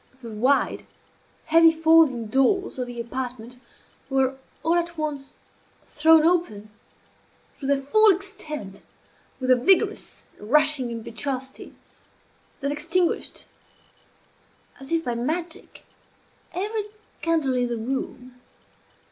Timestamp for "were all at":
4.09-4.97